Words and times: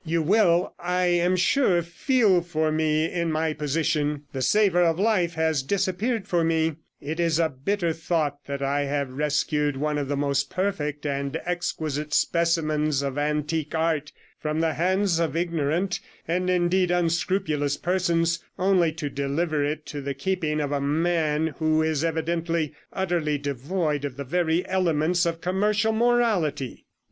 You 0.03 0.23
will, 0.23 0.73
I 0.79 1.05
am 1.05 1.35
sure, 1.35 1.83
feel 1.83 2.41
for 2.41 2.71
me 2.71 3.05
in 3.05 3.31
my 3.31 3.53
position; 3.53 4.23
the 4.33 4.41
savour 4.41 4.81
of 4.81 4.97
life 4.97 5.35
has 5.35 5.61
disappeared 5.61 6.27
for 6.27 6.43
me; 6.43 6.77
it 6.99 7.19
is 7.19 7.37
a 7.37 7.49
bitter 7.49 7.93
thought 7.93 8.45
that 8.47 8.63
I 8.63 8.85
have 8.85 9.13
rescued 9.13 9.77
one 9.77 9.99
of 9.99 10.07
the 10.07 10.17
most 10.17 10.49
perfect 10.49 11.05
and 11.05 11.39
exquisite 11.45 12.15
specimens 12.15 13.03
of 13.03 13.19
antique 13.19 13.75
art 13.75 14.11
from 14.39 14.59
the 14.59 14.73
hands 14.73 15.19
of 15.19 15.37
ignorant, 15.37 15.99
and 16.27 16.49
indeed 16.49 16.89
unscrupulous 16.89 17.77
persons, 17.77 18.43
only 18.57 18.91
to 18.93 19.07
deliver 19.07 19.63
it 19.63 19.81
into 19.81 20.01
the 20.01 20.15
keeping 20.15 20.59
of 20.59 20.71
a 20.71 20.81
man 20.81 21.53
who 21.59 21.83
is 21.83 22.03
evidently 22.03 22.73
utterly 22.91 23.37
devoid 23.37 24.03
of 24.03 24.17
the 24.17 24.23
very 24.23 24.65
elements 24.67 25.27
of 25.27 25.41
commercial 25.41 25.93
morality.' 25.93 26.87